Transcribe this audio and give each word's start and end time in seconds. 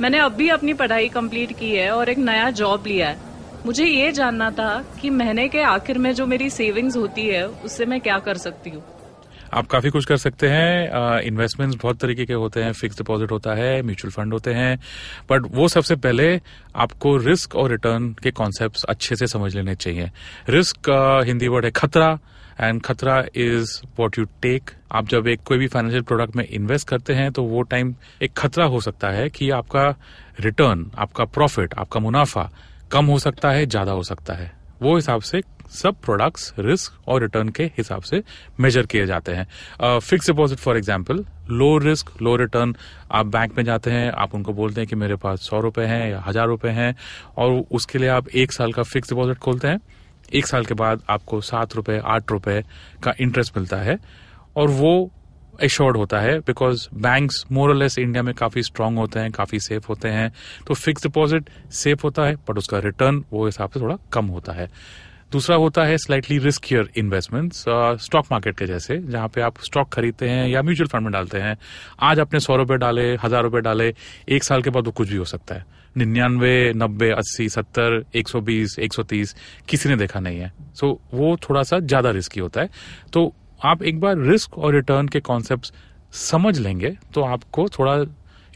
मैंने 0.00 0.18
अभी 0.18 0.48
अपनी 0.48 0.74
पढ़ाई 0.74 1.08
कंप्लीट 1.08 1.52
की 1.58 1.74
है 1.74 1.90
और 1.90 2.08
एक 2.08 2.18
नया 2.18 2.50
जॉब 2.50 2.86
लिया 2.86 3.08
है। 3.08 3.18
मुझे 3.66 3.84
ये 3.86 4.12
जानना 4.12 4.50
था 4.50 4.84
कि 5.00 5.10
महीने 5.10 5.48
के 5.48 5.62
आखिर 5.62 5.98
में 5.98 6.12
जो 6.12 6.26
मेरी 6.26 6.50
सेविंग्स 6.50 6.96
होती 6.96 7.26
है, 7.26 7.46
उससे 7.48 7.86
मैं 7.86 8.00
क्या 8.00 8.18
कर 8.18 8.36
सकती 8.36 8.70
हूँ? 8.70 8.84
आप 9.54 9.66
काफ़ी 9.66 9.90
कुछ 9.90 10.04
कर 10.04 10.16
सकते 10.16 10.48
हैं। 10.48 11.20
इन्वेस्टमेंट्स 11.22 11.76
बहुत 11.82 11.98
तरीके 11.98 12.24
के 12.26 12.34
होते 12.34 12.62
हैं 12.62 12.72
फिक्स 12.74 12.96
डिपॉजिट 12.96 13.30
होता 13.30 13.54
है 13.54 13.82
म्यूचुअल 13.82 14.12
फंड 14.12 14.32
होते 14.32 14.54
हैं। 14.54 14.78
बट 15.30 15.46
वो 15.52 15.68
सबसे 15.68 15.96
पहले 15.96 16.40
आपको 16.76 17.16
रिस्क 17.18 17.56
और 17.56 17.70
रिटर्न 17.70 18.12
के 18.22 18.30
कॉन्सेप्ट 18.32 18.84
अच्छे 18.88 19.16
से 19.16 19.26
समझ 19.26 19.54
लेने 19.54 19.74
चाहिए। 19.74 20.10
रिस्क 20.48 20.90
हिंदी 21.26 21.48
वर्ड 21.48 21.64
है 21.64 21.70
खतरा 21.70 22.18
एंड 22.60 22.80
खतरा 22.82 23.18
इज़ 23.36 23.80
वॉट 23.98 24.18
यू 24.18 24.24
टेक 24.42 24.70
आप 24.92 25.08
जब 25.08 25.26
एक 25.28 25.40
कोई 25.44 25.58
भी 25.58 25.66
फाइनेंशियल 25.66 26.02
प्रोडक्ट 26.02 26.36
में 26.36 26.44
इन्वेस्ट 26.44 26.88
करते 26.88 27.14
हैं 27.14 27.30
तो 27.32 27.42
वो 27.44 27.62
टाइम 27.64 27.94
एक 28.22 28.32
खतरा 28.36 28.64
हो 28.64 28.80
सकता 28.80 29.10
है 29.10 29.28
कि 29.30 29.50
आपका 29.50 29.88
रिटर्न 30.40 30.90
आपका 30.98 31.24
प्रॉफिट 31.26 31.74
आपका 31.74 32.00
मुनाफा 32.00 32.50
कम 32.92 33.06
हो 33.06 33.18
सकता 33.18 33.50
है, 33.50 33.66
ज़्यादा 33.66 33.92
हो 33.92 34.02
सकता 34.02 34.34
है। 34.34 34.50
वो 34.82 34.94
हिसाब 34.96 35.20
से 35.22 35.42
सब 35.72 35.94
प्रोडक्ट्स 36.00 36.52
रिस्क 36.58 37.08
और 37.08 37.20
रिटर्न 37.22 37.48
के 37.48 37.64
हिसाब 37.78 38.02
से 38.02 38.22
मेजर 38.60 38.86
किए 38.86 39.06
जाते 39.06 39.32
हैं। 39.32 39.98
Fixed 40.00 40.26
deposit 40.26 40.58
for 40.58 40.76
example 40.76 41.24
low 41.50 41.76
risk 41.78 42.10
low 42.22 42.34
return 42.36 42.74
आप 43.10 43.26
बैंक 43.26 43.56
में 43.56 43.64
जाते 43.64 43.90
हैं, 43.90 44.10
आप 44.10 44.34
उनको 44.34 44.52
बोलते 44.52 44.80
हैं 44.80 44.88
कि 44.88 44.96
मेरे 44.96 45.16
पास 45.16 45.40
सौ 45.40 45.60
रुपए 45.60 45.84
हैं 45.84 46.10
या 46.10 46.22
हज़ार 46.26 46.46
रुपए 46.46 46.68
हैं, 46.70 46.94
और 47.36 47.52
उसके 47.70 47.98
लिए 47.98 48.08
आप 48.08 48.28
एक 48.28 48.52
साल 48.52 48.72
का 48.72 48.82
फिक्स 48.82 49.08
डिपॉजिट 49.08 49.38
खोलते 49.38 49.68
हैं। 49.68 49.80
एक 50.34 50.46
साल 50.46 50.64
के 50.64 50.74
बाद 50.74 51.02
आपको 51.10 51.40
सात 51.40 51.74
रुपए, 51.76 52.00
आठ 52.04 52.30
रुपए 52.30 52.62
का 53.02 53.14
इंटरेस्ट 53.20 53.56
मिलता 53.56 53.76
है, 53.76 53.98
और 54.56 54.68
वो 54.70 55.10
एश्योर्ड 55.62 55.96
होता 55.96 56.20
है 56.20 56.38
बिकॉज़ 56.40 56.86
बैंक्स 56.94 57.44
मोरलेस 57.52 57.98
इंडिया 57.98 58.22
में 58.22 58.34
काफ़ी 58.34 58.62
स्ट्रांग 58.62 58.98
होते 58.98 59.20
हैं 59.20 59.30
काफ़ी 59.32 59.60
सेफ़ 59.60 59.86
होते 59.88 60.08
हैं 60.08 60.30
तो 60.66 60.74
फिक्स 60.74 61.02
डिपॉजिट 61.02 61.50
सेफ़ 61.74 62.02
होता 62.04 62.26
है 62.26 62.34
बट 62.48 62.58
उसका 62.58 62.78
रिटर्न 62.78 63.24
वो 63.32 63.44
हिसाब 63.46 63.70
से 63.70 63.80
थोड़ा 63.80 63.98
कम 64.12 64.26
होता 64.26 64.52
है। 64.52 64.68
दूसरा 65.32 65.56
होता 65.56 65.84
है 65.84 65.96
slightly 65.98 66.36
riskier 66.38 66.88
investments 66.96 67.64
stock 68.00 68.26
market 68.32 68.56
के 68.58 68.66
जैसे 68.66 68.98
जहाँ 69.00 69.28
पे 69.28 69.40
आप 69.40 69.58
स्टॉक 69.64 69.88
खरीदते 69.92 70.28
हैं 70.28 70.46
या 70.48 70.62
म्यूचुअल 70.62 70.88
फंड 70.88 71.02
में 71.02 71.12
डालते 71.12 71.38
हैं। 71.38 71.56
आज 72.00 72.20
आपने 72.20 72.40
सौ 72.40 72.56
रुपए 72.56 72.76
डाले 72.76 73.14
हज़ार 73.14 73.42
रुपए 73.42 73.60
डाले 73.60 73.92
एक 74.28 74.44
साल 74.44 74.62
के 74.62 74.70
बाद 74.70 74.86
वो 74.86 74.92
कुछ 74.92 75.08
भी 75.08 75.16
हो 75.16 75.24
सकता 75.24 75.54
है। 75.54 75.64
निन्यानवे 75.96 76.72
नब्बे 76.76 77.10
अस्सी 77.10 77.48
सत्तर 77.48 78.04
एक 78.14 78.28
सौ 78.28 78.40
बीस 78.40 78.78
एक 78.78 78.92
सौ 78.92 79.02
तीस 79.04 79.34
किसी 79.68 79.88
ने 79.88 79.96
देखा 79.96 80.20
नहीं 80.20 80.38
है। 80.38 80.52
सो 80.74 80.86
so, 80.86 81.14
वो 81.14 81.36
थोड़ा 81.48 81.62
सा 81.62 81.78
ज़्यादा 81.78 82.10
रिस्की 82.10 82.40
होता 82.40 82.60
है। 82.60 82.70
तो 83.12 83.32
आप 83.64 83.82
एक 83.82 84.00
बार 84.00 84.18
रिस्क 84.18 84.58
और 84.58 84.74
रिटर्न 84.74 85.08
के 85.08 85.20
कॉन्सेप्ट 85.20 85.72
समझ 86.12 86.58
लेंगे 86.58 86.90
तो 87.14 87.22
आपको 87.22 87.68
थोड़ा 87.68 87.94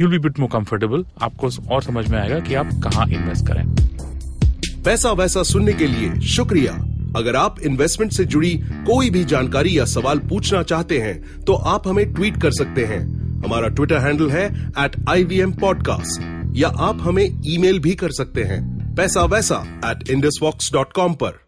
you'll 0.00 0.10
be 0.10 0.18
bit 0.18 0.38
more 0.40 0.48
comfortable 0.52 1.04
आपको 1.22 1.48
और 1.70 1.82
समझ 1.82 2.08
में 2.08 2.18
आएगा 2.18 2.40
कि 2.40 2.54
आप 2.54 2.70
कहाँ 2.84 3.06
इन्वेस्ट 3.06 3.46
करें। 3.46 3.64
पैसा 4.84 5.12
वैसा 5.12 5.42
सुनने 5.42 5.72
के 5.72 5.86
लिए 5.86 6.20
शुक्रिया। 6.20 6.72
अगर 7.16 7.36
आप 7.36 7.60
इन्वेस्टमेंट 7.60 8.12
से 8.12 8.24
जुड़ी 8.24 8.54
कोई 8.66 9.10
भी 9.10 9.24
जानकारी 9.24 9.78
या 9.78 9.84
सवाल 9.84 10.18
पूछना 10.18 10.62
चाहते 10.62 10.98
हैं 10.98 11.44
तो 11.44 11.54
आप 11.54 11.88
हमें 11.88 12.14
ट्वीट 12.14 12.42
कर 12.42 12.50
सकते 12.50 12.84
हैं। 12.84 13.00
हमारा 13.44 13.68
ट्विटर 13.68 13.98
हैंडल 13.98 14.30
है 14.30 14.46
at 14.78 14.96
I 15.08 15.24
V 15.24 15.40
M 15.40 15.52
podcast 15.52 16.56
या 16.56 16.68
आप 16.68 16.98
हमें 17.00 17.42
ईमेल 17.46 17.78
भी 17.78 17.94
कर 17.94 18.10
सकते 18.10 18.44
हैं। 18.44 18.94
पैसा 18.96 19.24
वैसा 19.24 19.64
एट 19.84 20.08
इंडस 20.10 20.70
डॉट 20.72 20.92
कॉम 20.92 21.14
पर। 21.14 21.47